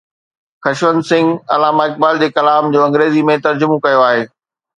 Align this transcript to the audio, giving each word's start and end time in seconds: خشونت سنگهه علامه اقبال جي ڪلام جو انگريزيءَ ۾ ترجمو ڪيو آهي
خشونت 0.63 1.03
سنگهه 1.09 1.41
علامه 1.55 1.83
اقبال 1.87 2.15
جي 2.23 2.29
ڪلام 2.39 2.63
جو 2.73 2.79
انگريزيءَ 2.87 3.23
۾ 3.31 3.37
ترجمو 3.47 3.79
ڪيو 3.87 4.03
آهي 4.09 4.27